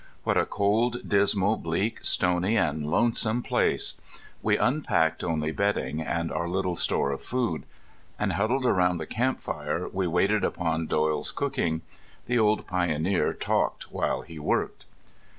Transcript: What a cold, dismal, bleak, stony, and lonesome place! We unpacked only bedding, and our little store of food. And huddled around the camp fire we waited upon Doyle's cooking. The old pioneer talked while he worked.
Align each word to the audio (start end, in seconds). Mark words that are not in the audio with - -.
What 0.23 0.35
a 0.35 0.47
cold, 0.47 1.07
dismal, 1.07 1.57
bleak, 1.57 1.99
stony, 2.01 2.57
and 2.57 2.89
lonesome 2.89 3.43
place! 3.43 4.01
We 4.41 4.57
unpacked 4.57 5.23
only 5.23 5.51
bedding, 5.51 6.01
and 6.01 6.31
our 6.31 6.49
little 6.49 6.75
store 6.75 7.11
of 7.11 7.21
food. 7.21 7.65
And 8.17 8.33
huddled 8.33 8.65
around 8.65 8.97
the 8.97 9.05
camp 9.05 9.41
fire 9.41 9.87
we 9.87 10.07
waited 10.07 10.43
upon 10.43 10.87
Doyle's 10.87 11.29
cooking. 11.31 11.83
The 12.25 12.39
old 12.39 12.65
pioneer 12.65 13.31
talked 13.33 13.91
while 13.91 14.21
he 14.21 14.39
worked. 14.39 14.85